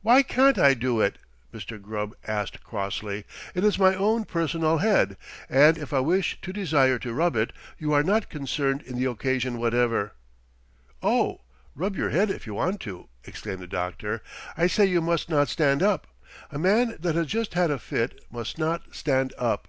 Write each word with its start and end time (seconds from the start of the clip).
"Why 0.00 0.22
can't 0.22 0.56
I 0.56 0.72
do 0.72 1.02
it?" 1.02 1.18
Mr. 1.52 1.78
Gubb 1.78 2.14
asked 2.26 2.64
crossly. 2.64 3.26
"It 3.54 3.62
is 3.62 3.78
my 3.78 3.94
own 3.94 4.24
personal 4.24 4.78
head, 4.78 5.18
and 5.50 5.76
if 5.76 5.92
I 5.92 6.00
wish 6.00 6.40
to 6.40 6.52
desire 6.54 6.98
to 7.00 7.12
rub 7.12 7.36
it, 7.36 7.52
you 7.78 7.92
are 7.92 8.02
not 8.02 8.30
concerned 8.30 8.80
in 8.80 8.96
the 8.98 9.04
occasion 9.10 9.58
whatever." 9.58 10.14
"Oh, 11.02 11.42
rub 11.74 11.94
your 11.94 12.08
head 12.08 12.30
if 12.30 12.46
you 12.46 12.54
want 12.54 12.80
to!" 12.88 13.10
exclaimed 13.26 13.60
the 13.60 13.66
doctor. 13.66 14.22
"I 14.56 14.66
say 14.66 14.86
you 14.86 15.02
must 15.02 15.28
not 15.28 15.50
stand 15.50 15.82
up. 15.82 16.06
A 16.50 16.58
man 16.58 16.96
that 16.98 17.14
has 17.14 17.26
just 17.26 17.52
had 17.52 17.70
a 17.70 17.78
fit 17.78 18.24
must 18.30 18.56
not 18.56 18.94
stand 18.94 19.34
up." 19.36 19.68